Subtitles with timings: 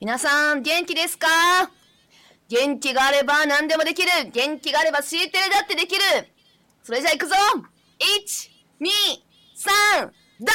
[0.00, 1.26] 皆さん、元気ですか？
[2.48, 4.08] 元気があれば何でもできる。
[4.30, 6.02] 元気があれば知ってるだってできる。
[6.84, 7.34] それじゃ行くぞ
[7.98, 8.50] !1、
[8.80, 10.54] 2、3、ダー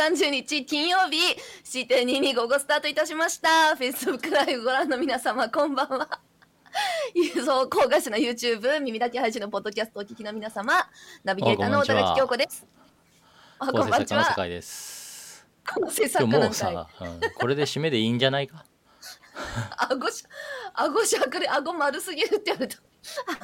[0.00, 1.18] 30日金曜日、
[1.62, 3.76] C テレ22午後スタートいたしました。
[3.78, 6.20] Facebook ライブご覧の皆様、こんばんは。
[7.44, 10.72] そう、高画質な YouTube、耳だけ配信のポッドキャストをお聞きの皆様、
[11.22, 12.66] ナビゲーターの小田垣京子です。
[13.58, 14.24] あ、こんばんちは。
[14.24, 15.46] 作家の酒井です。
[15.68, 16.54] 構成今日もう。
[16.54, 18.64] さ、うん、これで締めでいいんじゃないか？
[19.90, 20.24] 顎し、
[20.72, 22.78] 顎しゃくれ、顎丸すぎるって言われた。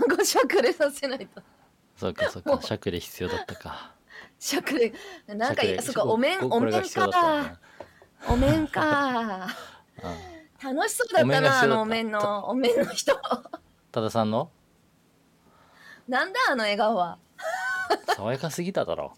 [0.06, 1.42] 顎しゃくれさせないと。
[1.98, 3.95] そうかそうか、しゃくれ必要だったか。
[4.38, 4.92] しゃくれ、
[5.26, 7.58] なんかそっか、お面、お面か。
[8.28, 9.48] お面か。
[10.62, 13.18] 楽しそうだったな、あのおお面面の、お面の人。
[13.92, 14.50] 多田さんの？
[16.08, 17.18] なんだあの笑顔は。
[18.16, 19.14] 爽やかすぎただろ。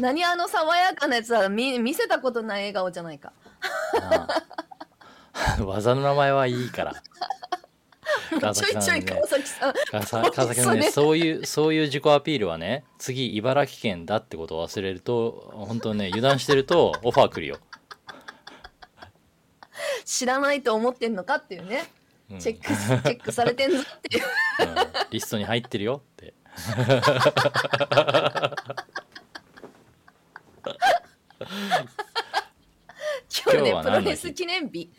[0.00, 3.32] 何あの爽やかなやつは見見せたことない笑顔じゃないか。
[5.58, 6.94] うん 技の名前はいいから。
[8.40, 9.74] 川 ちょいちょい崎さんね川崎さん。
[9.90, 17.58] 川崎川崎さんね、そういう、そういう自己アピールはね、次、茨城県だってことを忘れると、本当ね、油断してると、 オファー来るよ。
[20.04, 21.84] 知らないと思ってんのかっていうね。
[22.30, 24.24] うんチェック、チェックされてんぞっていう。
[24.24, 24.76] うん
[25.10, 26.32] リストに入ってるよって。
[33.44, 34.90] 今日ね、プロレス記念日。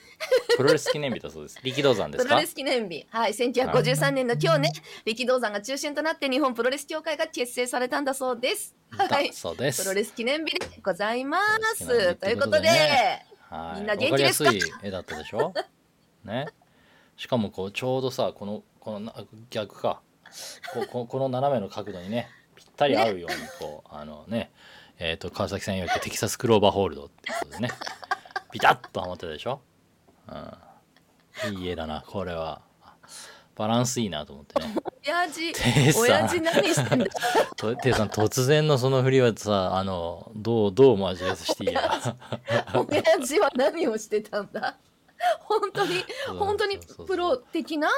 [0.57, 1.59] プロレス記念日だそうです。
[1.63, 2.29] 力道山ですか？
[2.29, 3.05] プロレス記念日。
[3.09, 4.71] はい、1953年の今日ね、
[5.05, 8.75] 力道山が中心となって日本プロレス協会が結成されたんだそうです。
[8.89, 9.33] はいだ。
[9.33, 9.83] そうです。
[9.83, 11.39] プロレス記念日でございま
[11.75, 11.83] す。
[11.83, 12.69] 日ということで、
[13.49, 14.49] はい、みんな元気ですか？
[14.49, 15.53] わかりやすい絵だったでしょ？
[16.25, 16.47] ね。
[17.15, 19.13] しかもこうちょうどさこのこのな
[19.51, 20.01] 逆か
[20.73, 24.51] こうここの斜めの角度にねぴったり合うようにこう、あのね
[24.97, 27.69] えっ、と川崎さんよりテキサスクローバーホールドってことでね
[28.53, 29.59] ピタッとはまってたでしょ？
[30.29, 31.57] うん。
[31.57, 32.61] いい絵だなこれは。
[33.55, 34.75] バランスいいなと思ってね。
[35.05, 35.53] 親父
[35.99, 37.05] 親父何してんだ
[37.57, 42.15] とていさん突然のその振りはさあのどうどうマジレスしていいや？
[42.87, 44.77] 親父は何をしてたんだ？
[45.41, 46.03] 本当に
[46.37, 46.77] 本当に
[47.07, 47.89] プロ的な？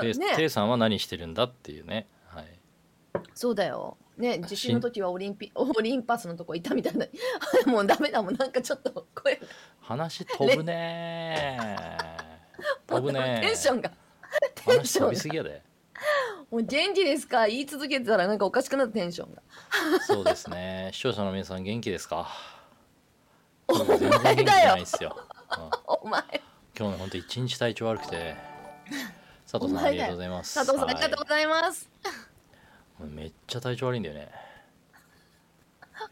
[0.00, 2.06] テイ ねさんは何してるんだっていうね。
[2.28, 2.46] はい。
[3.34, 7.06] そうだよね地震の時はオリンピ オリンパスのとこいたみたいな
[7.66, 9.04] もうダメだもんなんかちょっと声
[9.90, 11.96] 話飛ぶね。
[12.86, 13.40] ー飛ぶね。
[13.42, 13.90] ーテンションが。
[14.54, 15.62] テンション話飛びすぎやで。
[16.48, 17.48] もう元気ですか？
[17.48, 19.42] 言い続けてたらなんかおかしくなったテンションが。
[20.06, 20.90] そうですね。
[20.94, 22.28] 視聴者の皆さん元気ですか？
[23.66, 25.16] お僕全然元気前だよないっすよ、
[25.58, 25.70] うん。
[26.04, 26.22] お前。
[26.78, 28.36] 今日ねほんと一日体調悪くて。
[29.50, 30.54] 佐藤さんありがとうございます。
[30.54, 31.90] 佐藤さんありがとうございます。
[33.00, 33.08] はい。
[33.08, 34.30] めっちゃ体調悪いんだよね。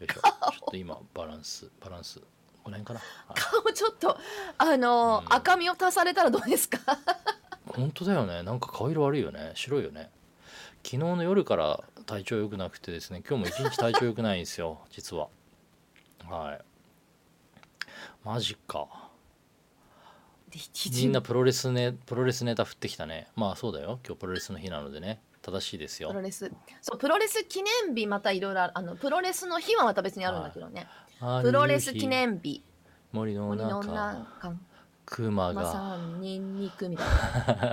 [0.01, 0.21] よいしょ。
[0.21, 2.19] ちょっと今バランスバランス
[2.63, 3.05] この辺かな、は
[3.35, 4.17] い顔ちょっと
[4.57, 5.33] あのうん。
[5.33, 6.79] 赤みを足されたらどうですか？
[7.67, 8.43] 本当だよね。
[8.43, 9.51] なんか顔色悪いよね。
[9.55, 10.11] 白いよね。
[10.83, 15.27] 昨日の夜から体調良くなくてですね今日も一日体調良くないんですよ 実は。
[16.27, 16.61] はい。
[18.23, 18.87] マジか。
[20.91, 23.27] みんなプロレスねプロレスネタ降ってきたね。
[23.35, 23.99] まあそうだよ。
[24.05, 26.09] 今日プロレスの日なのでね正しいですよ。
[26.09, 26.51] プロレス。
[26.81, 30.87] そうプロレス記念日またいろいろあのプロレスの日はまた別にあるんだけどね。
[31.41, 32.63] プロレス記念日。
[33.11, 34.55] 森の中中
[35.05, 35.97] 熊まさが。
[36.19, 37.07] にんにくみたい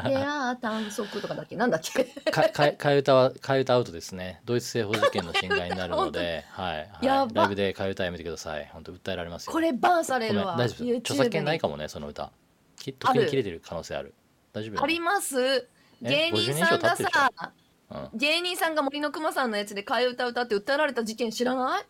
[0.05, 0.09] な。
[0.09, 1.55] いやー、短足とかだっけ？
[1.55, 2.05] なんだっけ？
[2.31, 4.41] かか替え歌は替え歌アウトですね。
[4.47, 6.47] ドイツ政法事件の侵害になるので。
[6.51, 8.67] はい、はい、ライブで替え歌やめてください。
[8.73, 9.53] 本当訴えられますよ。
[9.53, 10.57] これバンされるわ。
[10.57, 10.97] 大丈夫。
[10.99, 12.31] 著作権ないかもねその歌。
[12.79, 14.15] き特に切れてる可能性ある。
[14.55, 15.69] 大丈夫よあります。
[16.03, 17.53] 芸人さんが50年以上経ってるでしょさ、
[17.91, 21.85] うん、芸人さんが森のくまさんのやつで替え歌歌って訴えられた事件知らない？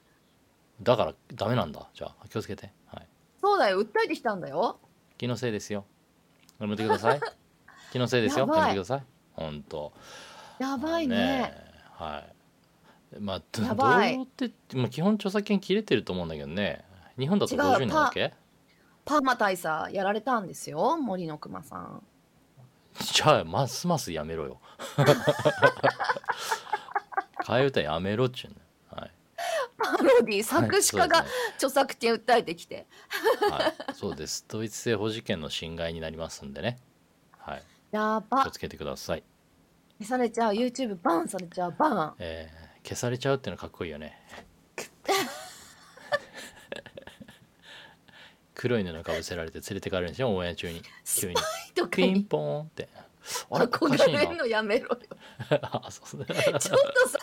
[0.83, 1.89] だからダメなんだ。
[1.95, 2.71] じゃあ気をつけて。
[2.87, 3.09] はい。
[3.41, 4.79] そうだよ、訴えてきたんだよ。
[5.17, 5.87] 気のせいですよ。
[6.61, 7.21] やめてください。
[7.93, 8.47] 気のせいですよ。
[8.47, 9.03] やめてください。
[9.33, 9.93] 本当。
[10.59, 11.55] やばいね。
[11.99, 12.25] えは
[13.17, 13.21] い。
[13.21, 14.17] まあどやばい。
[14.17, 16.85] どうってもう基本著作権切れてると思うんだけどね。
[17.19, 18.35] 日本だと違う50年だっけ？
[19.07, 22.03] パーマ大佐やられたんですよ、森のくまさん。
[23.01, 24.61] じゃあますますやめろよ。
[27.45, 28.57] 替え歌やめろっちゅうね
[28.91, 29.11] はい。
[29.79, 32.87] パロディ作詞家がはい著作権訴えてきて。
[33.51, 34.45] はい、そうです。
[34.49, 36.79] ドイツ製法事件の侵害になりますんでね。
[37.39, 37.63] はい。
[37.93, 38.43] やば。
[38.45, 39.23] 気をつけてください、
[39.99, 40.53] 消されちゃう。
[40.53, 41.75] YouTube バンされちゃう。
[41.79, 42.15] バン。
[42.19, 44.17] えー消されちゃうっていうのかっこいいよね。
[48.55, 50.81] 黒い布かぶせられて連れてかれるんですよオンエア中に。
[51.05, 51.35] 急に
[51.77, 52.89] とかピンにポーンって。
[53.51, 53.65] あれ？
[53.65, 54.21] おかしいな。
[54.21, 54.99] 憧れるのやめろよ。
[55.63, 56.07] あそう。
[56.09, 57.19] ちょっとさ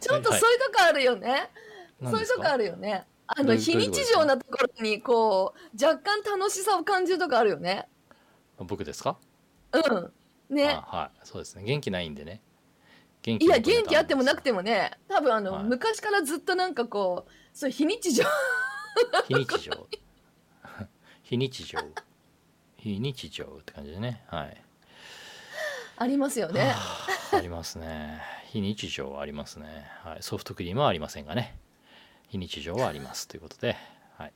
[0.00, 1.50] ちょっとそういうとこあるよね、
[2.02, 3.06] そういうとこあるるよね。
[3.26, 7.88] あどういうの非日常なところにこう若干楽しさを感じるとこあるよね。
[8.58, 9.18] 僕ですか？
[9.72, 10.12] うん。
[10.54, 10.70] ね。
[10.70, 11.20] あはい。
[11.24, 11.64] そうですね。
[11.64, 12.42] 元気ないんでね。
[13.22, 14.98] 元いや元気あってもなくててもね。
[15.08, 15.64] 多分あの、はい。
[15.64, 18.24] 昔からずっとなんかこうそういう非日常。
[19.26, 19.88] 非日常。
[21.22, 21.78] 非日常
[22.84, 24.22] 非日常って感じでね。
[24.26, 24.62] はい。
[25.96, 26.68] ありますよね。
[26.68, 26.74] は
[27.32, 28.20] あありますね。
[28.50, 31.56] 非日常はありますね、はい、ソフトクリームはありませんがね。
[32.28, 33.74] 非日常はありますということで、
[34.18, 34.32] はい、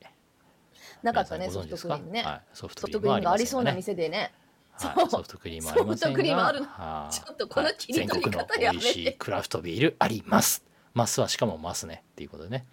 [1.03, 4.33] なかったねソフトクリームね、はい、ソフトクリームがありそうな店でね
[4.73, 8.63] はい、ソフトクリームありませんがちょっとこの切り取り方はい。
[8.63, 10.65] やめて全国の美味しいクラフトビールあります。
[10.95, 12.03] マスはしかもマスね。
[12.13, 12.67] っていうことでね。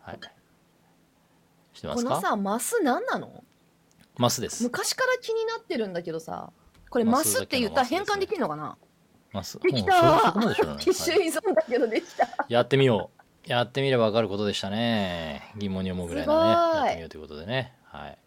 [0.00, 0.20] はい。
[1.74, 2.10] 知ってますか？
[2.10, 3.42] このさマス何なの？
[4.18, 4.64] マスです。
[4.64, 6.52] 昔から気になってるんだけどさ。
[6.90, 8.76] これマスって言ったら変換できるのかな？
[9.32, 9.58] マス。
[9.60, 10.76] できもうそういうたことでしょうね。
[10.80, 12.28] キッシュインソンだけどできた。
[12.48, 13.10] やってみよ
[13.46, 13.48] う。
[13.48, 15.52] やってみれば分かることでしたね。
[15.56, 16.78] 疑問に思うぐらいのねすごい。
[16.78, 17.74] やってみようということでね。
[17.84, 18.18] はい。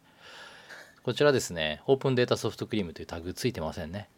[1.03, 1.81] こちらですね。
[1.87, 4.09] オープンデータソフトクリームというタグついてませんね。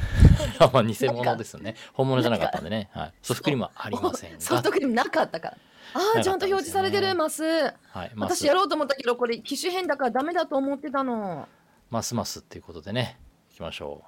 [0.72, 1.76] まあ偽物ですね。
[1.92, 5.58] 本物じゃなかったんでね、はい、ソフトクリームはありませんソフがトクリームなかったから
[5.94, 7.42] ああちゃんと表示されてるマス。
[7.44, 7.70] は
[8.06, 8.36] い、マス。
[8.36, 11.48] 私やろうと思ったけどこれ機種変だからダメだと思ってたの。
[11.90, 13.18] ますますっていうことでね。
[13.50, 14.02] いきましょ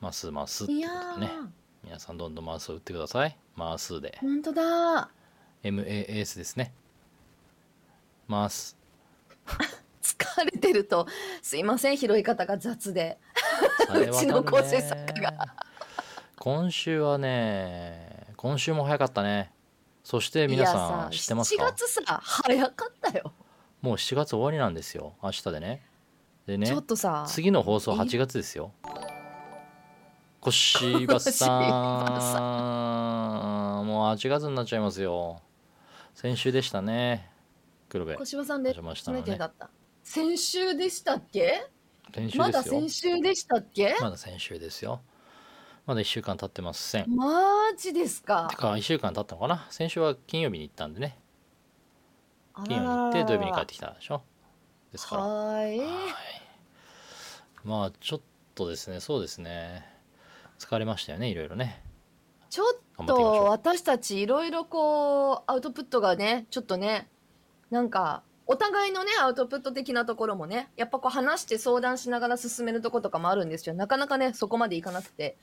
[0.00, 0.04] う。
[0.04, 0.80] ますますってこ
[1.14, 1.32] とでね。
[1.32, 1.48] ー
[1.84, 3.36] 皆さんどんどんマウスを打ってください。
[3.56, 4.18] マウスで。
[4.20, 5.10] 本当だ。
[5.62, 6.72] MAS ですね。
[8.26, 8.76] マウス
[10.02, 11.08] 疲れてると
[11.42, 13.18] すいません拾い方が雑で。
[13.92, 15.54] うちの構成作家が。
[16.38, 19.52] 今週はね今週も早かったね
[20.02, 23.32] そして皆さん知ってます7か月さ早かったよ。
[23.80, 25.14] もう7月終わりなんですよ。
[25.22, 25.82] 明日でね。
[26.46, 28.72] でねちょっとさ次の放送8月ですよ。
[30.40, 31.58] コシバさ
[33.82, 33.86] ん。
[33.86, 35.42] もう8月になっちゃいますよ。
[36.14, 37.30] 先週でしたね。
[37.88, 38.14] 黒部。
[38.16, 39.70] 小芝さんで初めてだった。
[40.02, 41.66] 先週でしたっけ？
[42.36, 43.94] まだ先週でしたっけ？
[44.00, 45.00] まだ先週ですよ
[45.90, 47.16] まだ1週間経ってません。
[47.16, 47.28] マ
[47.76, 48.46] ジですか？
[48.48, 49.66] てか1週間経ったのかな？
[49.70, 51.18] 先週は金曜日に行ったんでね。
[52.54, 54.22] あ金曜日に行って土曜日に帰ってきたでしょ？
[54.92, 55.22] ですから。
[55.24, 55.78] はーい。
[55.80, 55.88] はい。
[57.64, 58.20] まあちょっ
[58.54, 59.00] とですね。
[59.00, 59.84] そうですね。
[60.60, 61.82] 疲れましたよねいろいろね。
[62.50, 67.08] ちょっと私たちいろいろこうアウトプットがねちょっとね
[67.72, 73.74] なんかお互いのねアウトプット的なところもねやっぱこう話して相談しながら進めるところとかもあるんですよ。
[73.74, 75.36] なかなかねそこまでいかなくて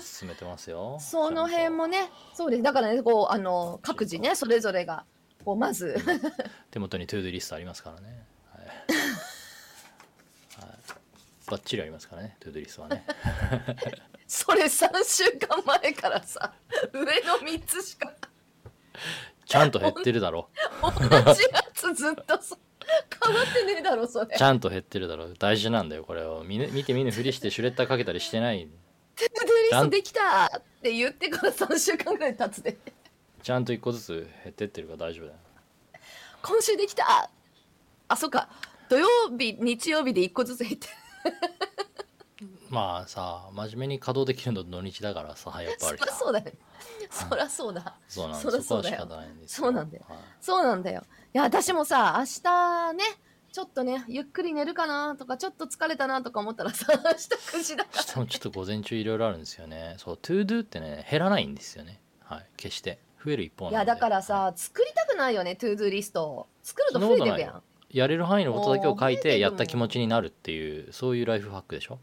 [0.00, 0.98] 進めてますよ。
[1.00, 2.62] その辺もねそうです。
[2.62, 5.04] だからねこうあの各自ねそれぞれが
[5.44, 5.96] こうまず。
[6.70, 8.26] 手元に ToDo リストありますからね。
[8.52, 8.72] はい、は
[10.66, 10.78] い、
[11.50, 13.06] バッチリありますからね ToDo リストはね。
[14.26, 16.54] それ3週間前からさ
[16.92, 17.06] 上の
[17.38, 18.12] 3つしか。
[19.46, 20.48] ちゃんと減ってるだろ
[20.80, 21.34] 同じや
[21.74, 22.56] つずっとそ
[23.24, 24.36] 変わってねえだろそれ。
[24.36, 26.44] ちゃんと減ってるだろ大事なんだよこれを。
[26.44, 28.68] 見,、ね、見て見ぬふりしてシュレッダーかけたりしてない
[29.16, 32.76] ToDo リストできたって言ってから3週間ぐらい経つで。
[33.42, 35.38] ちゃんと一個ずつ減ってってるから大丈夫だよ。
[36.42, 37.30] 今週できた
[38.08, 38.48] あそっか。
[38.88, 39.06] 土曜
[39.38, 40.94] 日日曜日で1個ずつ減ってる。
[42.70, 46.44] まあさ真面目に稼働できるの土日だからさやっぱそりりゃそうだよ。
[47.10, 47.96] そりゃそうだ。
[48.08, 49.20] そうなんそですそこは仕りゃそうだよ。
[49.20, 50.04] 方ないんですそうなんだよ。
[50.08, 50.18] はい。
[50.40, 51.02] そうなんだよ。
[51.34, 53.04] いや私もさ明日ね
[53.54, 57.28] ちょっとねゆっくり寝るかなとかちょっと疲れたなとか思ったらさ明日
[57.60, 59.94] 9時だかしかもちょっと午前中いろいろあるんですよね。
[59.98, 62.00] そう ToDo ってね減らないんですよね。
[62.24, 62.98] はい決して。
[63.24, 67.62] 増える一方いやだからさ、作りたくないよね ToDo リスト作ると増えてくやん。
[67.90, 72.00] やれる範囲のことだけを書いてやった気持ちになるっていうそういうライフハックでしょ？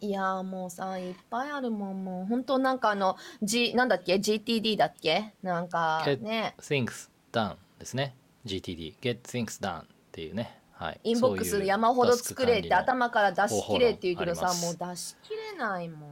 [0.00, 2.26] いやーもうさいっぱいあるもんもう。
[2.26, 5.32] 本当なんかあの G なんだっけ？GTD だっけ？
[5.44, 6.56] なんか Get ね。
[6.58, 8.16] Things Done ですね。
[8.44, 11.00] GTD Get Things Done っていうねはい。
[11.04, 16.10] インボックス山ほど作れって頭から出しきれって言うけどさもう出しきれないもん。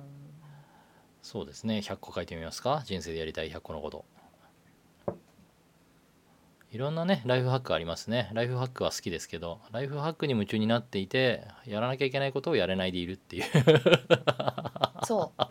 [1.23, 1.79] そうですね。
[1.79, 2.83] 100個書いてみますか？
[2.85, 4.05] 人生でやりたい100個のこと。
[6.71, 8.31] いろんなねライフハックありますね。
[8.33, 13.45] ライフハックは好きですけどライフハックに夢中になっていてやらなきゃいけないことをやれないでいるっていう。
[15.05, 15.43] そう。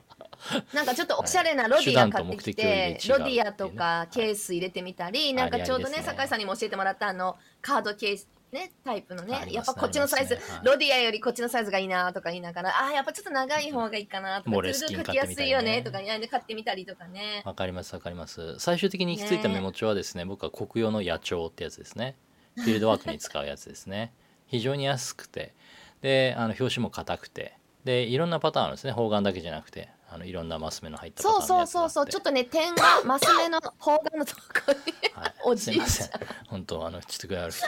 [0.73, 10.41] なんかちょっとおしゃれなロディア買ってきて、ロディアとかケース入れてみたり、なんかちょうどねね酒井さんにも教えてもらったあのカードケースねタイプのあねやっぱこっちのサイズ、ね。
[10.47, 10.65] はい。
[10.65, 15.83] ロディアよりこっちのサイズがいいなとか言いながらあーやっぱちょっと長い方がいいかなとかモレス書きやすいよね買ってみたりね。
[15.83, 17.43] とかね買ってみたりとかね。
[17.45, 18.57] わかりますわかります。
[18.59, 22.15] 最終的に行き着いたメモ帳はですね僕は国用の野鳥ってやつですね。
[22.55, 24.13] フィールドワークに使うやつですね。
[24.47, 25.53] 非常に安くて。
[26.01, 27.57] であの表紙も硬くて。
[27.83, 28.91] でいろんなパターンあるんですね。
[28.91, 29.89] 方眼だけじゃなくて。
[30.11, 32.07] あのいろんなマス目の入ったパターそうそうそうそう。
[32.07, 34.41] ちょっとね点がマス目の方眼のとこ
[34.71, 35.87] にはい、 おじいちゃん。
[35.87, 36.27] すいません。
[36.47, 37.67] 本当あのちょっと具合悪くて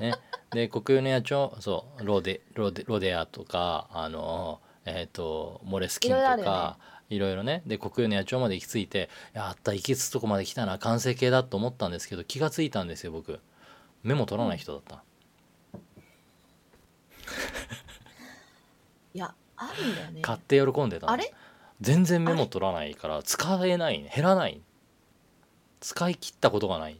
[0.00, 0.14] ね。
[0.50, 6.78] で国用の野鳥そうロデロデロデアとかあのえっ、とモレスキンとか
[7.10, 7.62] いろいろね。
[7.66, 13.40] で国用の野鳥まで行き着いてやった行き着くとこまで来たな完成形だと思ったんですけど気がついたんですよ僕。
[14.02, 15.02] メモ取らない人だった、
[19.14, 20.20] いやあるんだよね。
[20.20, 21.32] 買って喜んでたのあれ？
[21.80, 24.60] 全然メモ取らないから使えない減らない。
[25.80, 26.98] 使い切ったことがない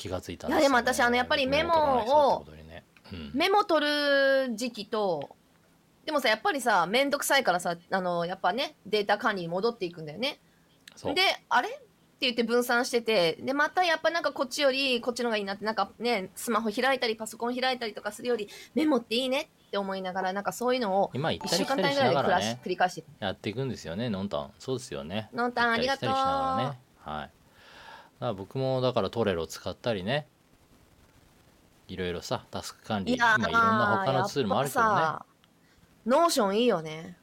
[0.00, 2.84] 気がついたんですよ、いやでも私あのやっぱりメモを取らない人だってことにね。
[3.12, 3.30] うん。
[3.34, 5.36] メモ取る時期と
[6.06, 10.38] でもさやっぱりさ面倒くさいからさあのやっぱねデータ管理に戻っていくんだよね。
[10.96, 11.14] そう。
[11.14, 11.68] であれ？
[11.68, 11.72] っ
[12.20, 23.04] て言って分散しててでまたやっぱなんかこっちよりこっちの方がいいなってなんかねスマホ開いたりパソコン開いたりとかするよりメモっていいねって思いながらなんかそういうのを1今行ったり週間単位ぐらで繰らしないがらね繰り返して。
[23.20, 24.10] やっていくんですよね。
[24.10, 24.50] のんたん。
[24.58, 25.30] そうですよね。
[25.32, 26.78] のんたんありがとう行ったり来たりしながらね。
[27.20, 27.30] はい
[28.20, 30.26] だから僕もだからトレロ使ったりね。
[31.88, 34.86] いろいろさタスク管理いや今いろんな他のツールもあるけどね。
[34.86, 35.26] さ
[36.06, 37.16] Notion いいよね。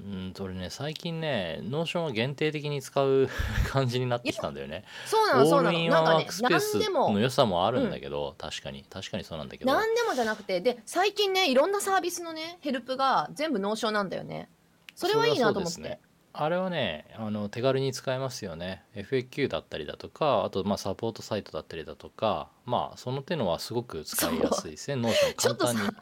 [0.00, 3.28] うんそれね最近ね Notion は限定的に使う
[3.70, 4.84] 感じになってきたんだよね。
[5.04, 7.10] そうなのそうなオールインワンのなんかねワークスペース何でも。
[7.12, 8.84] の良さもあるんだけど、確かに。
[8.88, 9.72] 確かにそうなんだけど。
[9.72, 14.48] 何でもじゃなくてで最近ねいろんなサービスのねヘルプが全部 Notion なんだよね。
[14.94, 16.05] それはいいなと思って、それはそうですね
[16.38, 18.84] あれはねあの手軽に使えますよね。
[18.94, 24.96] FAQ だったりだとかあとまあサポートサイトだったりだとかまあその手のはすごく使いやすいですね。
[24.96, 25.96] Notion ちょっとさ簡単に。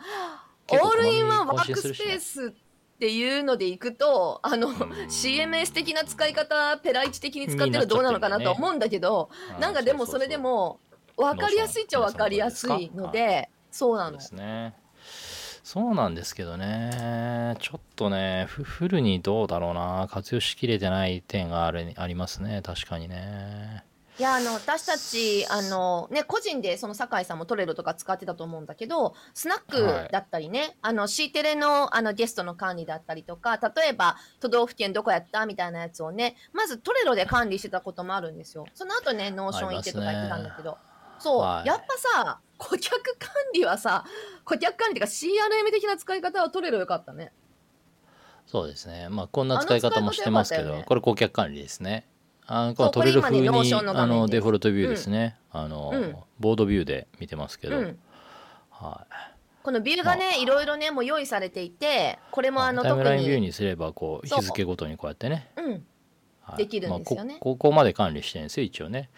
[0.83, 4.75] オールインワンワークスペースっていうのでいくとあのん。
[4.75, 10.81] CMS 的な使い方ペライチ的に使ってるのどうなのかなとは思うんだけどなんかでもそれでも
[11.17, 14.17] 分かりやすいっちゃ分かりやすいのでそうなの。
[14.17, 14.75] ですね
[15.65, 17.57] そうなんですけどね。
[17.59, 20.09] ちょっとねフフルにどうだろうな。
[20.11, 22.61] 活用しきれてない点があるありますね。
[22.63, 23.83] 確かにね。
[24.19, 38.67] いやあの私たちあの、ね、個人でその酒井さんも Trello とか使ってたと思うんだけどスナックだったりね、あの C テレのあのゲストの管理だったりとか例えば都道府県どこやったみたいなやつをねまず Trello で管理してたこともあるんですよ。
[38.75, 40.79] その後ね Notion 行ってとか言ってたんだけど、
[41.19, 41.67] そう、はい。
[41.67, 41.85] やっぱ
[42.25, 44.05] さ顧客管理はさ
[44.45, 47.33] 顧客管理っていうか CRM 的な使い方はトレロよかったね。
[48.47, 49.09] そうですね。
[49.11, 50.85] まあこんな使い方もしてますけど、ね。
[50.87, 52.07] これ顧客管理ですね。
[52.47, 56.17] あこそうれ取れる風にあのデフォルトビューですね、あの、うん。
[56.39, 57.99] ボードビューで見てますけど、うん。
[58.71, 59.15] はい。
[59.63, 65.87] このビューがねいろいろねもう用意されていてこれもあのタイ特ムラインビューににすればこう日付ごとにこうやってね、うん。
[66.43, 66.59] はい。
[66.59, 67.33] できるんですよね。
[67.33, 69.09] まあこここまで管理してるんですよ一応ね。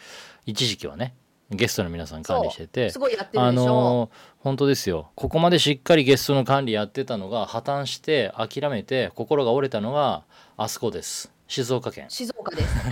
[0.46, 1.16] 一時期はね
[1.50, 5.10] ゲストの皆さん管理しててすごいやってるあでしょ、のー本当ですよ。
[5.14, 10.24] ここまでしっかりゲストの管理やってたのが破綻して諦めて心が折れたのが
[10.56, 11.32] あそこです。
[11.48, 12.06] 静岡県。
[12.08, 12.68] 静岡です。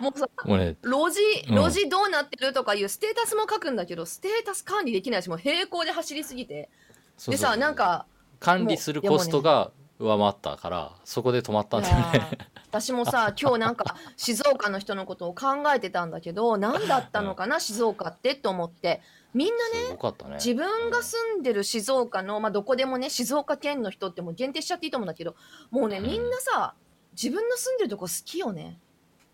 [0.00, 1.20] もうさもうね路地
[1.50, 1.56] うん。
[1.56, 6.68] 路地どうなってるとかいうステータスも書くんだけど、ステータス管理できないしもう並行で走りすぎて。
[7.16, 7.34] そうそう。
[7.34, 8.06] でさなんか
[8.40, 12.02] 管理するコストが上回ったからそこで止まったんだよね。
[12.12, 12.38] ー
[12.68, 19.00] 私もさ 今日なんか静岡の人のことを考えてたんだけど何だったのかな、静岡ってと思って。
[19.34, 20.36] みんなすごかったね。
[20.36, 25.34] 自分が住んでる静岡の、まあ、どこでもね静岡県の人ってもう限定しちゃっていいと思うんだけど
[25.70, 26.04] もうねうん。
[26.04, 26.74] みんなさ
[27.12, 28.78] 自分の住んでるとこ好きよね。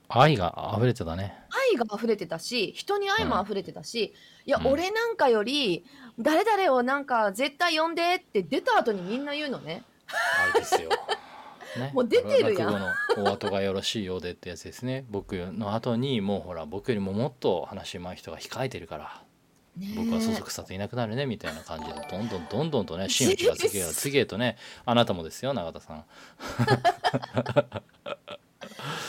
[0.09, 1.37] 愛が溢れてたね。
[1.71, 4.15] 愛が溢れてたし人に愛も溢れてたし、
[4.47, 4.67] いや、うん。
[4.69, 5.85] 俺なんかより
[6.19, 9.85] 誰々をなんか絶対呼んでって出た後にみんな言うのね
[10.55, 10.91] 愛ですよ。
[11.79, 12.73] ね、もう出てるやん。
[12.73, 15.05] 落語のお後がよろしいようでってやつですね。
[15.11, 19.23] 僕の後にもうほら僕よりももっと話うまい人が控えてるから。
[19.77, 19.97] ねえ。
[19.97, 26.05] 僕はそそくさといなくなるねみたいな感じでどんどんどんどんとね真打ちが次へ 次へとねあなたもですよ永田さん。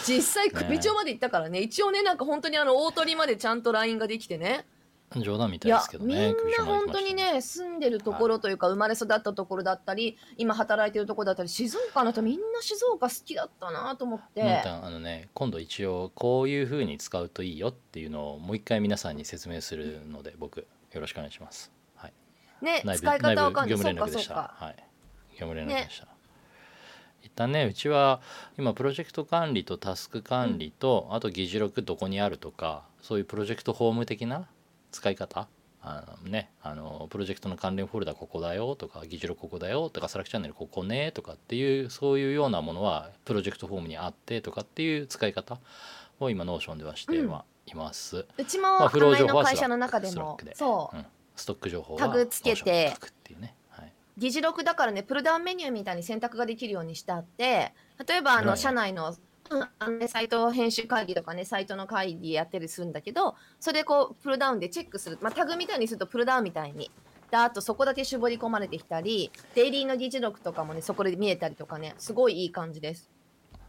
[0.07, 1.59] 実際首長まで行ったからね。
[1.59, 4.65] 一応ねなんか本当にあの大鳥までちゃんと LINE ができてね
[5.21, 14.43] 冗談みたいいやですけどみんね首相までな本当にね住んでるところというか、生まれ育ったところだったり今働いてるところだったり静岡の人みんな静岡好きだったなと思って。
[14.43, 21.71] のんたんあのね今度一応こういう風に使うといいよっていうのをもう一回皆さんに説明するので僕よろしくお願いします。
[21.95, 22.13] はい。
[22.61, 24.33] ね内部使い方わかんな業務そうかそう連絡でした。
[24.35, 24.75] かはい。
[25.35, 26.07] 業務連絡でした、
[27.21, 28.21] 一旦ねうちは
[28.57, 34.47] 今プロジェクト管理とタスク管理と、あと議事録どこにあるとかそういうプロジェクトホーム的な
[34.95, 35.47] 使い方？
[35.87, 45.59] あのねあのプロジェクトの関連フォルダここだよとか議事録ここだよとか Slack チャンネルここねとかっていうそういうようなものはプロジェクトフォームにあってとかっていう使い方
[46.19, 50.39] を今 Notion ではしてはいます、うちも、まあフローな情報会社の中でも。
[50.55, 51.05] そう、うん。
[51.35, 52.95] ストック情報はタグつけて。
[52.95, 57.73] っていうね、はい、議事録だからねプルダウンメニューみたいに選択ができるようにしてあって
[58.07, 59.17] 例えばあの社内の,、うん
[59.49, 66.89] あのね、サイト編集会議とかねサイトの会議やったりするんだけどそれこうプルダウンでチェックする、まあ、タグみたいにするとプルダウンみたいに。
[67.29, 73.09] であとそこだけ絞り込まれてきたりデイリーの議事録とかもねそこで見えたりとかねすごいいい感じです。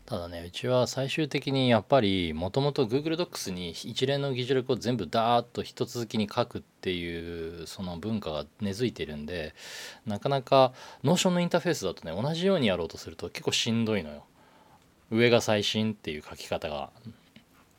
[0.04, 9.52] ただねうちは最終的にやっぱりもともと Google Docs に一連の議事録を全部ダーッと一続きに書くっていうその文化が根付いてるんで
[10.06, 14.25] なかなか Notion のインターフェースだとね同じようにやろうとすると結構しんどいのよ。
[15.10, 16.90] 上が最新っていう書き方が。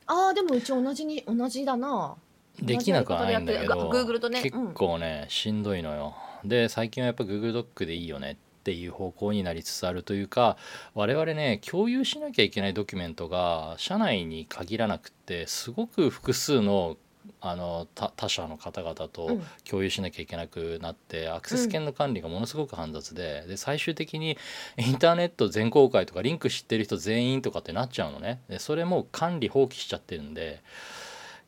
[0.06, 2.16] あーでもうち同じに同じだな。
[2.62, 4.42] できなくはないんだけど Google とね。
[4.42, 6.16] 結構ね、しんどいのよ。
[6.44, 10.58] で最近はやっぱ Google ドックでいいよねっていう方向になりつつあるというか
[10.94, 16.98] 我々ね共有しなきゃいけないドキュメントが社内に限らなくってすごく複数の
[17.42, 19.44] あの他他社の方々うとん。
[19.70, 24.38] 共有しなきゃいけなくなって、アクセス権の管理がものすごく煩雑でで最終的に
[24.78, 28.42] インターネット全公開とかリンク知ってる人全員とかってなっちゃうのね。
[28.50, 30.62] でそれもう管理放棄しちゃってるんで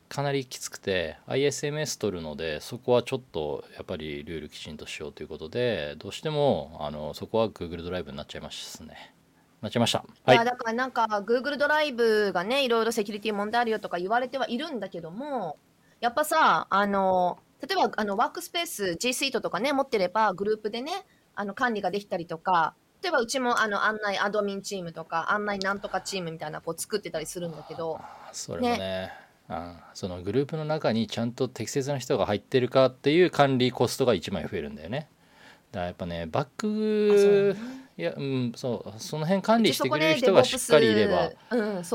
[0.09, 9.13] かなりきつくて ISMS 取るのでそこはちょっとやっぱりルールきちんとしようということでどうしてもあのそこは Google ドライブになっちゃいますね。
[9.61, 10.03] なっちゃいました。
[10.23, 10.37] はい。
[10.45, 15.57] だからなんか Google ドライブがねいろいろセキュリティ問題あるよとか言われてはいるんだけども
[15.99, 20.91] やっぱさあの例えばあのワークスペース G Suite とかね持ってればグループでね
[21.35, 27.99] あの管理ができたりとか例えばうちもあの案内アドミンチームとか案内なんとかチームみたいなこう作ってたりするんだけど
[28.31, 29.11] それもね
[29.47, 35.09] あそのグループの中にちゃんと適切な人が入ってるかっていう管理コストが1枚増えるんだよね。
[35.71, 37.57] だからやっぱねバック
[37.99, 41.31] いやうんそうその辺管理してくれる人がしっかりいれば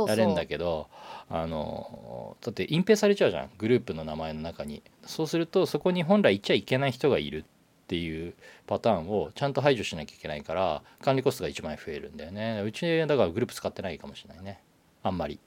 [0.07, 0.89] やれんだけど
[1.31, 4.83] あのだって隠蔽されちゃうじゃんグループの名前の中に。
[5.07, 8.35] そうするとそこに本来いちゃいけない人がいるっていう
[8.67, 12.61] パターンをちゃんと排除しなきゃいけないから管理コストが1枚増えるんだよね。
[12.63, 14.61] うちだからグループ使ってないかもしれないね。
[15.03, 15.41] あんまり。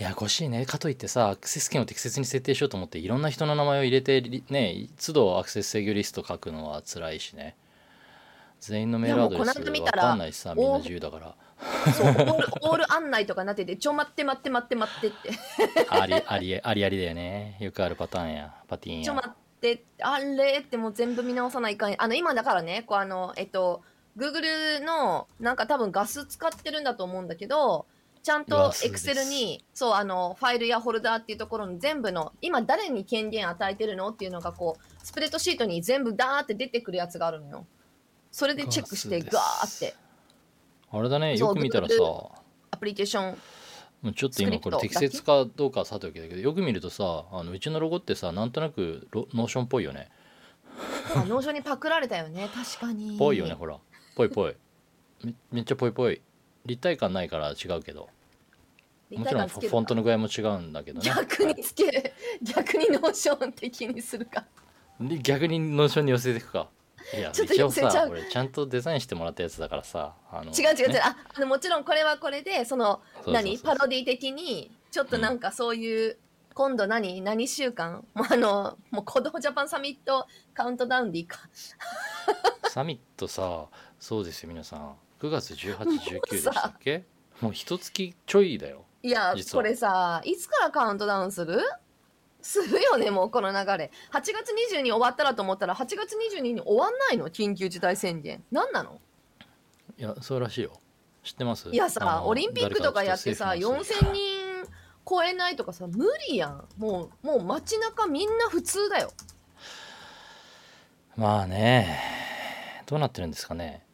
[0.00, 0.64] いやこしいね。
[0.64, 7.54] かといってさアクセス権を適切に設定しようと思っていろんな人の名前を入れてりね都度アクセス制御リスト書くのは辛いしね
[8.60, 11.34] 全員のメールアドレスいやもうこの間見わたらかんないしさみんな自由だから。
[11.92, 15.08] そうオール オール案内とかなっててちょ待って待って待って待って。
[15.08, 17.56] ってありありありありだよね。
[17.60, 18.54] よくあるパターンや。
[18.68, 19.04] パティーンや。
[19.04, 20.58] ちょ待ってあれ？
[20.60, 23.82] ってもう全部見直さないかんあの今だからねこうあのえっと
[24.16, 27.86] Google のなんか多分ガス使ってるんだと思うんだけど
[28.22, 34.10] ちゃんと Excel にそうあのファイルやホルダーっていうところに全部の今誰に権限与えてるの？
[34.10, 37.66] っていうのがこうスプレッドシートに全部ダーって出てくるやつがあるのよ
[38.30, 39.94] それでチェックしてガーって。
[40.90, 41.94] あれだねよく見たらさ。
[42.70, 43.38] アプリケーション。
[44.04, 50.08] うちょっと今これ適切かどうかはさておきだけどよく見るとさあのうちのロゴってさなんとなくロノーションっぽいよね。
[51.16, 52.48] あ Notion にパクられたよね。
[52.54, 53.16] 確かに。
[53.18, 53.78] ぽいよねほら。
[54.16, 54.54] ぽいぽい。
[55.24, 56.20] めめっちゃぽいぽい。
[56.66, 58.08] 立体感ないから違うけど。
[59.10, 61.06] もちろんフォントの具合も違うんだけどね。
[61.06, 62.12] 逆につける。
[62.42, 64.44] 逆に Notion 的にするか。
[65.00, 66.68] で逆に Notion に寄せていくか
[67.16, 71.00] いやちょっと一応さ俺ちゃんとデザインしてもらったやつだからさあの違う違う違う、ね。
[71.02, 73.58] ああのもちろんこれはこれでその何？
[73.58, 76.18] パロディ的にちょっとなんかそういう、
[76.54, 77.20] 今度何？
[77.22, 78.04] 何週間？
[78.14, 81.38] もうあのもう子供ジャパンサミットカウントダウンでいいか。
[82.68, 83.66] サミットさ
[83.98, 84.96] そうですよ皆さん。
[85.20, 87.04] 9月1819でしたっけ？
[87.40, 91.60] もう一月ちょいだよいやこれさいつからカウントダウンする？
[92.48, 93.90] するよねもうこの流れ。
[94.10, 97.28] 8月20に終わったらと思ったら8月22に終わんないの？
[97.28, 98.42] 緊急事態宣言。
[98.50, 98.98] 何なの？
[99.98, 100.80] いやそうらしいよ。
[101.22, 101.68] 知ってます？
[101.68, 104.48] いやさオリンピックとかやってさ誰かちょっと政府の4000人。
[105.10, 106.64] 超えないとかさ無理やん。
[106.78, 109.12] もうもう街中みんな普通だよ。
[111.16, 111.98] まあね。
[112.86, 113.84] どうなってるんですかね。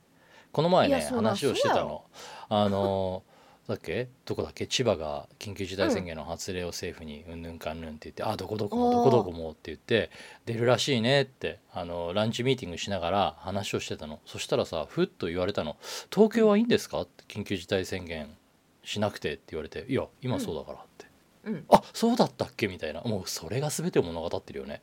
[0.53, 2.05] この前ね話をしてたの。
[2.49, 3.25] あの
[3.67, 4.09] だっけ？
[4.27, 4.67] どこだっけ？
[4.67, 10.11] 千葉が緊急事態宣言の発令を政府にうんぬんかんぬんって言って、あどこどこもどこどこもって言って
[10.45, 14.21] 出るらしいねってあのランチミーティングしながら話をしてたの。
[14.27, 15.77] そしたらさふっと言われたの
[16.15, 18.37] 「東京はいいんですか?」って緊急事態宣言
[18.83, 21.07] しなくてって言われて「いや今そうだから」って。
[21.45, 21.65] うん。
[21.71, 22.69] あそうだったっけ？
[22.69, 23.01] みたいな。
[23.03, 24.83] もうそれが全てを物語ってるよね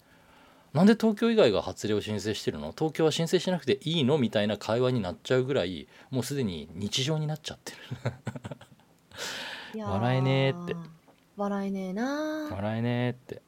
[0.73, 2.71] なんで東京以外が発令を申請してるの？
[2.71, 4.17] 東京は申請しなくていいの？
[4.17, 7.73] みたいな会話になっちゃうぐらいもうすでに日常になっちゃって
[9.75, 9.83] る。
[9.83, 10.75] 笑えねーって。
[11.35, 12.53] 笑えねえなー。
[12.55, 13.41] 笑えねーって。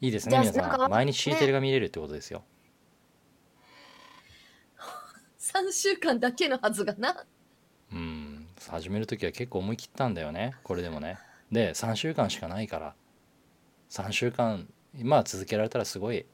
[0.00, 0.90] いいですね皆さん。
[0.90, 2.44] 毎日 C テレが見れるってことですよ、
[5.40, 7.26] 3週間だけのはずがな。
[7.92, 8.46] うん。
[8.68, 10.54] 始める時は結構思い切ったんだよね。
[10.62, 11.18] これでもね。
[11.50, 12.94] で3週間しかないから。
[13.90, 16.26] 3週間まあ続けられたらすごい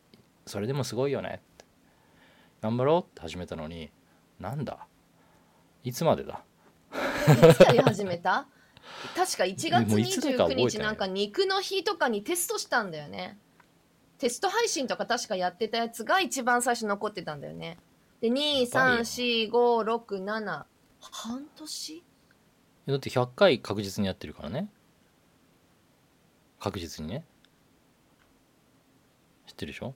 [0.46, 1.64] それでもすごいよねって。
[2.61, 3.90] 頑張ろうって始めたのに
[4.38, 4.87] なんだ？
[5.83, 6.42] いつまでだ？
[6.92, 8.46] いつやり始めた？
[9.16, 10.66] 確か1月もういつだか覚えてない。
[10.66, 13.38] 29日なんか肉の日とかにテストしたんだよね。
[14.18, 17.78] テスト配信とか確かやってたやつが一番最初残ってたんだよね。
[18.20, 20.64] で23456
[21.00, 22.04] 半年？
[22.87, 24.68] だって100回確実にやってるからね。
[26.61, 27.24] 確実にね。
[29.46, 29.94] 知ってるでしょ、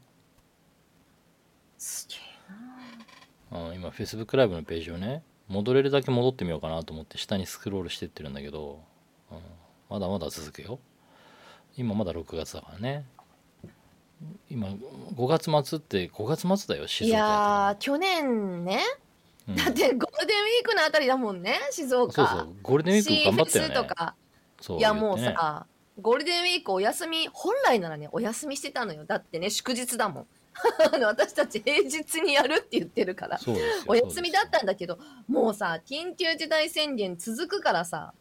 [1.78, 2.16] すげ
[3.54, 3.68] えな。
[3.68, 8.82] うん、今 Facebook ライブのページをね戻れるだけ戻ってみようかなと思って下にスクロールしてってるんだけど、
[9.30, 9.38] うん、
[9.88, 10.78] まだまだ続くよ。
[11.76, 13.06] 今まだ6月だからね。
[14.50, 18.80] 今5月末って5月末だよ静い岡やー去年ね。
[19.48, 19.56] うん。
[19.56, 22.12] だってゴールデンウィークのあたりだもんね静岡。
[22.12, 23.74] そうそうゴールデンウィーク頑張ったよね。
[23.74, 24.14] とか。
[24.60, 25.36] そういやもう言ってね。
[25.36, 25.66] さ、
[26.00, 29.04] ゴールデンウィークお休み本来ならねお休みしてたのよ。
[29.04, 30.26] だってね祝日だもん
[31.05, 33.38] 私たち平日にやるって言ってるから。
[33.87, 38.12] お休みだったんだけどもうさ緊急事態宣言続くからさ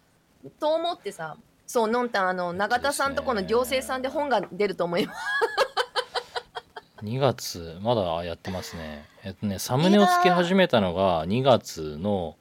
[0.60, 5.20] と思ってさそうのんたんあの永田さんとこの行政さんで本が出ると思います。
[7.04, 9.06] 2月まだやってますね。
[9.24, 12.36] えっとねサムネをつけ始めたのが2月の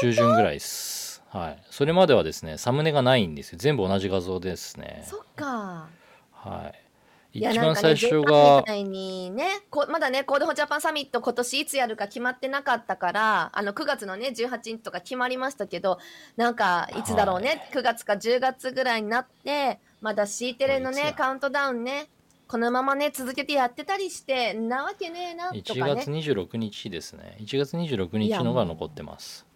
[0.00, 1.22] 中旬ぐらいです。
[1.30, 1.62] はい。
[1.70, 3.58] それまではですねサムネがないんですよ。
[3.58, 5.04] 全部同じ画像ですね。
[5.06, 5.88] そっか。
[6.32, 6.89] はい
[7.32, 8.64] 一番なんかね最初が。
[8.82, 15.98] にねこまだね Code for Japan Summit 今年いつやるか決まってなかったからあの9月のね18日とか決まりましたけど
[16.36, 22.08] なんかいつだろうね、9月か10月ぐらいになってまだ C テレのねカウントダウンね
[22.48, 27.36] このままね続けてやってたりしてなわけねえなと1か月ね26日ですね。
[27.40, 29.46] 1月26日のが残ってます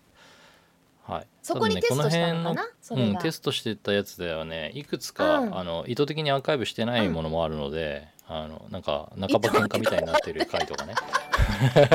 [1.06, 1.26] はい。
[1.42, 4.72] そこにテストしたのかな、それうん、が、テストしてたやつではね。
[4.74, 5.58] いくつか、うん。
[5.58, 10.94] あの意図的にアーカイブしてないものもあるので、あのなんか半ば喧嘩みたいになってる回とかね。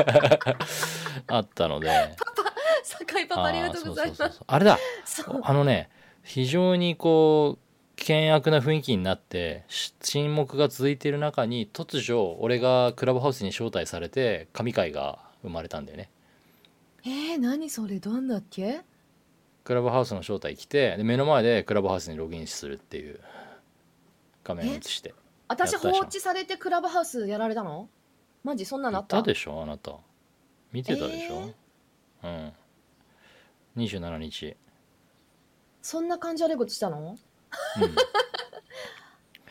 [1.26, 2.16] あったので。
[2.82, 4.40] 酒井パパありがとうございます。
[4.46, 4.78] あれだ。
[5.42, 5.90] あのね
[6.22, 7.58] 非常にこ
[7.96, 16.10] う険悪な雰囲気になってし沈黙が続いている中に突如俺がクラブハウスに招待されて神回が生まれたんだよね。
[17.04, 17.98] えー、何それ？
[17.98, 18.80] どんだっけ？
[19.70, 23.20] クラブハウスの招待来てで目の前でクラブハウスにログインするっていう
[24.42, 25.14] 画面を映して。
[25.46, 27.88] 私放置されてクラブハウスやられたの？
[28.42, 29.18] マジそんなのあった？
[29.18, 29.62] いたでしょ？
[29.62, 29.92] あなた。
[30.72, 31.54] 見てたでしょ、
[32.24, 32.52] うん。
[33.76, 34.56] 27日。
[35.82, 36.98] そんな感じ悪いことしたの？
[36.98, 37.14] うん。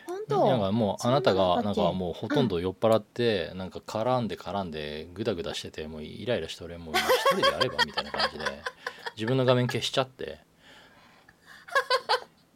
[0.06, 0.46] 本当？
[0.50, 8.44] なんかもうあなたがなんかもうほとんど酔っ払ってなんか絡んで絡んでグダグダしててもうイライラして俺もう一人でやればみたいな感じで
[9.20, 10.38] 自分の画面消しちゃって。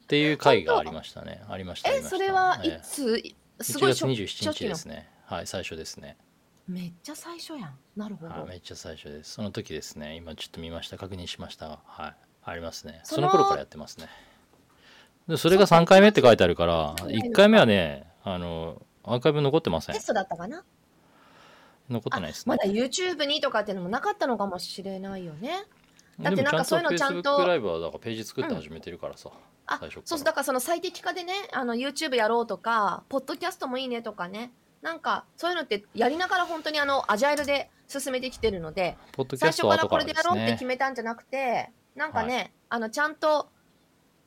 [0.05, 1.43] っていう回がありましたね。
[1.47, 5.11] ありましたえそれはえいつ、えすごい1月27日ですね。
[5.27, 6.17] はい最初ですね。
[6.67, 7.79] めっちゃ最初やん。
[7.97, 8.33] なるほど。
[8.33, 9.33] はいめっちゃ最初です。
[9.33, 10.17] その時ですね。
[10.17, 10.97] 今ちょっと見ました。
[10.97, 11.69] 確認しました。
[11.69, 12.15] がはい。
[12.45, 13.01] ありますね。
[13.05, 14.09] そのその頃からやってますね。
[15.29, 19.95] でそれが3回目って書いてあるから1回目はねあのアーカイブ残ってません。
[19.95, 20.65] テストだったかな？
[21.91, 22.57] 残ってないですね。
[22.57, 25.65] まだ YouTube にとかっていうのもなかったのかもしれないよね
[26.21, 29.31] だってなんかそういうのちゃんとライブはだからページ作って始めてるからさ、
[29.67, 43.49] あ最初そうそうだからその最適化でねあの YouTube やろうとかポッドキャストもいいねとかねなんかそういうのってやりながら本当にあのアジャイルで進めてきてるのでポッドキ最ャストは後初からこれでやろうって決めたんじゃなくてなんかね、あのちゃんと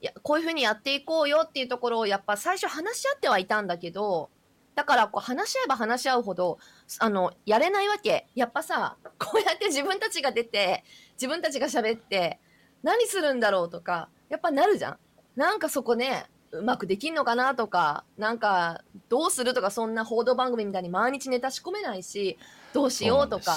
[0.02, 4.30] いやこういうふうにやっていこうよっていうところをやっぱ最初話し合ってはいたんだけど
[4.76, 6.60] だからこう話し合えば話し合うほど
[7.00, 8.28] あのやれないわけ。
[8.36, 10.84] やっぱさこうやって自分たちが出て
[11.17, 12.39] 自分たちが喋って
[12.84, 14.97] 何するんだろうとかやっぱなるじゃん。
[15.36, 22.38] なんかそこねうまくできんのかなとかなんかどうするとかそんな報道番組みたいに毎日ネタ仕込めないし
[22.73, 23.56] どうしようとか。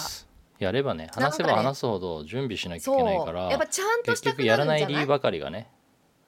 [0.59, 5.71] やればね話せば話すほど準備しなきゃいけないからやっぱちゃんと結したく局やらない理由ばかりがね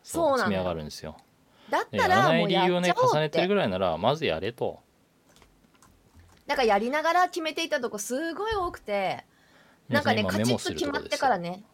[0.02, 1.16] そう積み上がるんですよ。
[1.68, 4.80] だっでやらたらない理由をもうやっちゃおうね重ねてるぐらいならまずやれと。
[6.46, 9.24] なんかやりながら決めていたとこすごい多くて
[9.88, 11.64] なんかねカチッと決まってからね。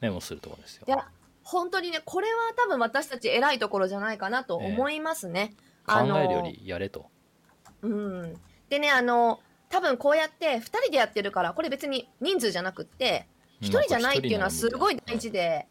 [0.00, 0.84] メモするところですよ。
[0.86, 1.08] いや
[1.42, 5.54] 本当にねこれは多分私たち偉いところじゃないかなと思いますね、
[5.86, 7.06] あの考えるよりやれと。
[7.82, 8.34] うん。
[8.68, 13.28] でね、あの、多分こうやって2人でやってるから、これ別に人数じゃなくって、
[13.60, 15.66] 1人じゃないっていうのはすごい大事で、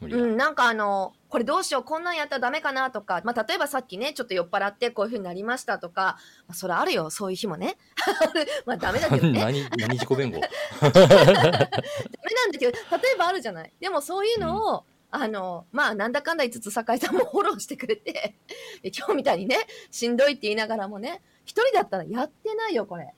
[0.00, 7.76] うん、なんかあの、これどうしよう、こんなんやったらダメかなとか、まあ、例えばさっきね、ちょっと酔っ払ってこういう風になりましたとか、まあ、それあるよ、そういう日もね。
[8.64, 9.38] まあ、ダメだけどね。
[9.44, 10.40] 何何自己弁護？
[10.80, 12.78] ダメなんだけど、例
[13.14, 13.72] えばあるじゃない。
[13.78, 18.36] でもそういうのを、あの、まあ、なんだかんだ言いつつ、酒井さんもフォローしてくれて、
[18.82, 23.14] で今日みたいにね、しんどいって言いながらもね、一人だったらやってないよ、これ。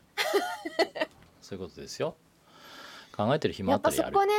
[1.40, 2.16] そういうことですよ
[3.16, 4.32] 考えてる暇あやったらやるそこね、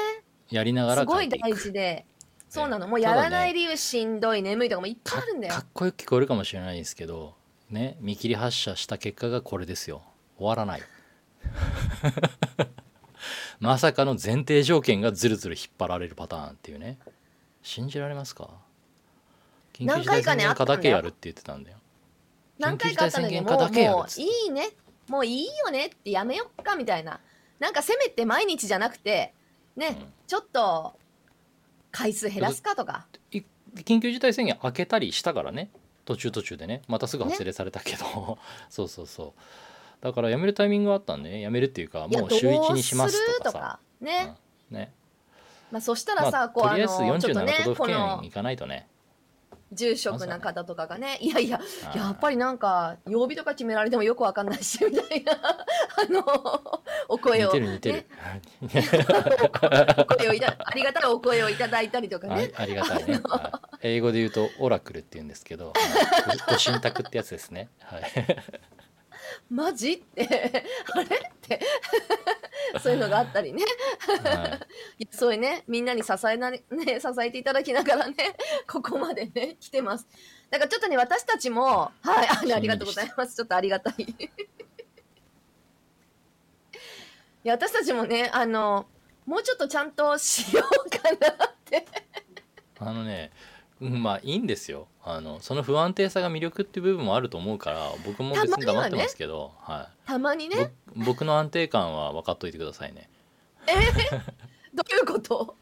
[0.49, 2.05] やりながすごい大事で、
[2.51, 5.53] そうなの、もうやらない理由しんどい、眠いとかもいっぱいあるんだよ。
[5.53, 5.59] か。
[5.61, 7.33] っこよく聞こえるかもしれないですけど
[7.69, 10.01] ね見切り発車した結果がこれですよ。
[10.37, 10.81] 終わらない。
[13.61, 16.97] まさかの前提条件がずるずる引っ張られるパターンっていうね。
[17.63, 18.49] 信じられますか？
[19.71, 21.77] 緊急何回かね事態宣言下だけやるって言ってたんだよ。
[22.59, 24.69] 何回かあったのに、緊急もう、事態宣言下だけやるもういいね、
[25.07, 27.21] もういいよねってやめよっかみたいな。
[27.59, 29.33] なんかせめて毎日じゃなくて、
[29.75, 30.13] ね、うん。
[30.27, 30.97] ちょっと
[31.91, 33.08] 回数減らすかとか。
[33.32, 33.41] い
[33.75, 35.69] 緊急事態宣言開けたりしたからね。
[36.06, 36.82] 途中途中でね。
[36.88, 38.38] またすぐ発令されたけど、
[38.69, 40.04] そうそうそう。
[40.04, 41.41] だからやめるタイミングがあったんでね。
[41.41, 43.80] やめるっていうかもう週一にしますとかさ。
[44.01, 44.36] ね、
[44.71, 44.77] うん。
[44.77, 44.93] ね。
[45.71, 48.88] まあそしたらさ、まあ、こうあとりあえずのちょっと47ね都道府県行かないとね
[49.71, 51.60] 住職な方とかがねいやいや
[51.95, 57.95] やっぱりなんか曜日とか決められてもよくわかんないし みたいなあのお声を似てる似てる。
[57.95, 58.07] ね、
[59.97, 63.77] お声をいたありがたいお声をいただいたりとかあねありがたいね、はい。
[63.81, 65.73] 英語で言うとオラクルって言うんですけど、
[66.47, 67.69] ご神託ってやつですね。
[67.79, 68.03] はい
[69.50, 69.94] マジ？
[69.94, 70.63] っ て
[70.94, 71.04] あれ？
[71.04, 71.08] っ
[71.41, 71.60] て。
[72.82, 73.63] そういうのがあったりね。
[74.24, 74.60] は
[75.00, 75.08] い。
[75.12, 78.15] そういうねみんなに支えな、ね、支えていただきながらね
[78.67, 80.08] ここまでね来てます。
[80.50, 83.36] だからちょっとね私たちもはいあのありがとうございます。
[83.36, 84.04] ちょっとありがたい。
[84.04, 84.15] い
[87.44, 88.88] や私たちもねあの
[89.26, 91.86] もうちょっとちゃんとしようかなって。
[92.80, 93.50] あのねうん
[93.82, 94.88] まあいいんですよ。
[95.04, 100.72] あのその不安定さが魅力っていう部分もあると思うから僕も別に黙ってますけど、はたまにい、ね。
[100.96, 103.10] ぼ僕の安定感は分かっといてくださいね。
[104.74, 105.56] どういうこと？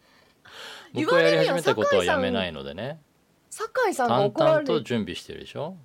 [0.93, 2.99] 言 僕はやり始めたことはやめないのでね。
[3.49, 5.77] 酒井さんが淡怒られと準備してるでしょ？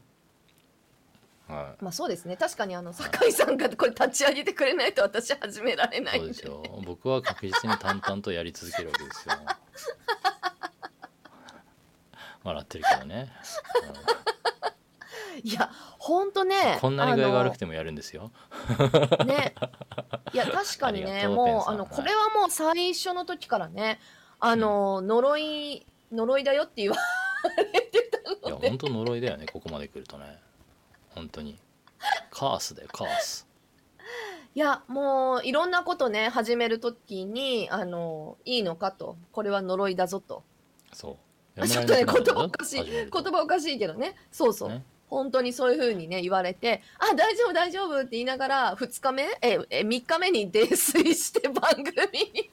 [1.46, 2.36] はまあそうですね。
[2.36, 6.34] 確かにあの酒井さんがこれ立ち上げてくれないと私始められないいんで。
[6.34, 9.34] そうですよ僕は確実に淡々とやり続けるわけですよ
[12.44, 13.32] 笑ってるけどね、
[15.42, 18.30] いやほんとねうんこんなに具合が悪くててもやるんですよ。
[19.26, 19.54] ね。
[20.32, 23.98] いや 確かにねもうあのこれはもう最初の時からね
[24.40, 26.96] あの、呪い呪いだよって言わ
[27.72, 30.38] れてたいやので本当呪いだよねここまで来るとね。
[31.14, 31.58] 本当に。
[32.30, 33.48] カースだよカース。
[34.54, 39.16] いやもういろんなことね始める時にあのいいのかと。
[39.32, 40.42] これは呪いだぞと。
[40.92, 41.16] そう
[41.58, 42.84] あちょっとね言葉おかしい。
[42.84, 44.16] 言葉おかしいけどね。
[44.32, 44.84] そうそう、ね。
[45.08, 49.22] 本当にそういう風にね言われて「あ大丈夫大丈夫」って言いながら2日目？
[49.42, 51.84] ええ3日目に泥酔して番組
[52.32, 52.50] に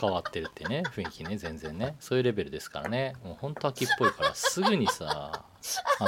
[0.00, 1.94] 変わってるってね雰囲気ね全然ね。
[2.00, 3.14] そういうレベルですからね。
[3.22, 5.44] もう本当秋っぽいからすぐにさ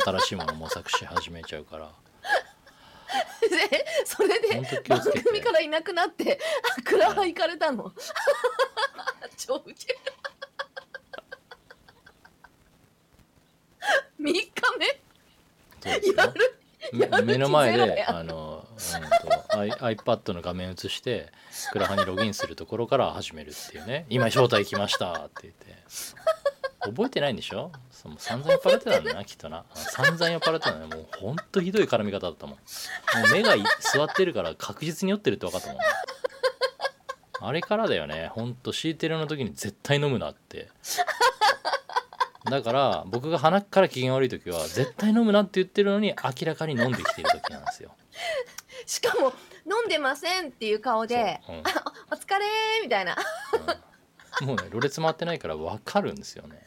[0.04, 1.90] 新しいもの模索し始めちゃうから。
[3.42, 6.40] でそれで番組からいなくなって
[6.78, 7.92] あクラハ行かれたの。
[9.36, 9.98] 超ウケる
[14.18, 15.71] 3日目そうですよやるめやる気
[17.24, 18.76] 目の前であの、うん、
[19.68, 21.32] と iPad の画面映して
[21.72, 25.82] クラハにログインするところから始めるっていうね「今招待来ました」って言って。
[26.84, 27.70] 覚えてないんでしょ？
[27.92, 29.64] そうもう散々酔っ払ってたんだなきっとな。
[29.72, 32.56] 散々酔っ払ってたんだねもうほんとひどい絡み方だったもん。
[32.56, 32.62] も
[33.28, 35.78] う目がい座ってるから確実に酔ってるって分かったもん。
[37.40, 38.32] あれからだよね。
[38.34, 40.70] ほんと C テレの時に絶対飲むなって
[42.44, 47.94] だから僕が鼻から機嫌悪い時は絶対飲むなって言ってるのに明らかに飲んできてる時なんですよ。
[48.86, 49.32] しかも
[49.64, 51.56] 飲んでませんっていう顔でそう。
[51.56, 51.62] うん
[52.10, 52.44] 「お疲れ」
[52.82, 53.16] みたいな。
[54.40, 54.46] うん。
[54.46, 56.60] もうねろれつ回ってないから分かるんですよね。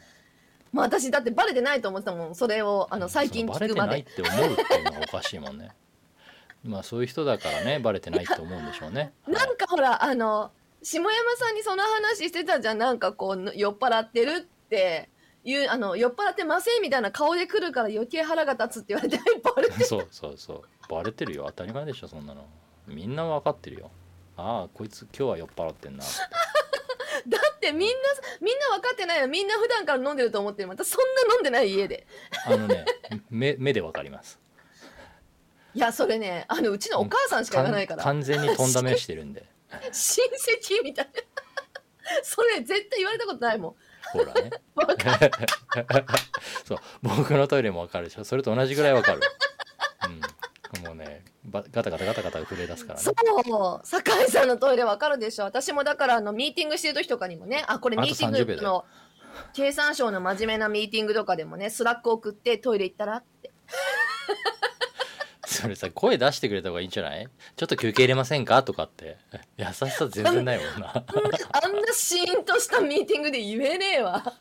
[0.72, 2.36] もう私だってバレてないと思ってたもん。
[2.36, 5.72] それをあの最近そのバレて聞くまでないって思うっていうのがおかしいもんね。
[6.64, 9.14] まあそういう人だからねバレてないって思うんでしょうね。
[9.26, 9.34] はい。
[9.34, 10.52] なんかほらあの
[10.84, 12.78] 下山さんにその話してたじゃん。
[12.78, 15.10] なんかこう酔っ払ってるって
[15.46, 19.20] いうあの酔っ払ってませんみたいな顔で来るから余計腹が立つって言われて
[19.56, 20.64] バレてそうそうそう。
[20.90, 21.46] バレてるよ。
[21.48, 22.48] 当たり前でしょそんなの。
[22.88, 23.92] みんな分かってるよ。
[24.38, 26.04] ああこいつ今日は酔っ払ってんな。
[27.28, 27.94] だってみんな
[28.42, 29.28] みんな分かってないよ。
[29.28, 30.68] みんな普段から飲んでると思ってる。
[30.68, 32.08] またそんな飲んでない家で。
[32.48, 32.86] あのね
[33.30, 34.40] 目目で分かります。
[35.76, 38.04] いやそれねあのうちのお母さんしか言わないから。
[38.04, 39.46] 完全にとんだ目してるんで。
[39.92, 41.06] 親戚みたい。
[41.06, 41.22] な
[42.24, 43.76] それ絶対言われたことないもん
[44.12, 44.52] ほらね。
[46.66, 46.78] そう。
[47.02, 48.24] 僕のトイレもわかるでしょ。
[48.24, 49.22] それと同じぐらいわかる、
[50.78, 53.06] うん、もうねばガタガタガタガタ震え出すからね。
[53.06, 53.88] そう。
[53.88, 55.44] 酒井さんのトイレわかるでしょ。
[55.44, 57.64] 私もだからあのミーティングしてる時とかにもね。
[57.68, 58.86] あこれミーティン30秒だグの
[59.54, 63.52] 経産省の真面目なミーティングとかでもね Slack 送ってトイレ行ったらって
[65.46, 67.28] それさ声出してくれた方がいいんじゃない？
[67.56, 68.64] ちょっと休憩入れませんか？
[68.64, 69.18] とかって。
[69.58, 70.92] 優しさ全然ないもんな。
[70.94, 74.24] あんなシーンとしたミーティングで言えねえわ。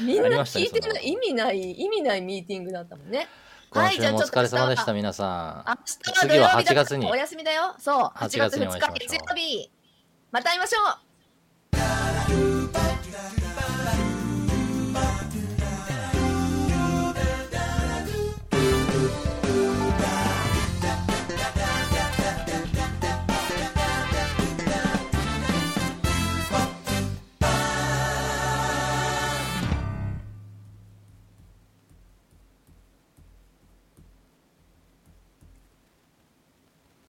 [0.00, 3.28] みんな聞いてる意味ない意味ないミーティングだったもんね。
[3.70, 5.64] 今週もお疲れ様でした、はい皆さん。
[5.68, 7.10] 明日は土次は8曜日だ月に。
[7.10, 7.74] お休みだよ。
[7.78, 8.94] そう8 8月2月にお会いしましょう。
[8.94, 9.70] 日月曜日。
[10.30, 11.07] また会いましょう